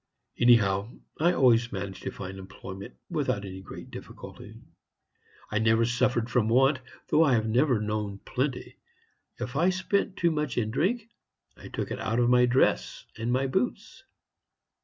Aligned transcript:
Anyhow, 0.39 0.95
I 1.19 1.31
always 1.33 1.71
managed 1.71 2.01
to 2.01 2.11
find 2.11 2.39
employment 2.39 2.95
without 3.11 3.45
any 3.45 3.61
great 3.61 3.91
difficulty. 3.91 4.55
I 5.51 5.59
never 5.59 5.85
suffered 5.85 6.27
from 6.27 6.49
want, 6.49 6.79
though 7.09 7.23
I 7.23 7.35
have 7.35 7.45
never 7.47 7.79
known 7.79 8.17
plenty. 8.17 8.77
If 9.39 9.55
I 9.55 9.69
spent 9.69 10.17
too 10.17 10.31
much 10.31 10.57
in 10.57 10.71
drink, 10.71 11.07
I 11.55 11.67
took 11.67 11.91
it 11.91 11.99
out 11.99 12.17
of 12.19 12.31
my 12.31 12.47
dress 12.47 13.05
and 13.15 13.31
my 13.31 13.45
boots. 13.45 14.03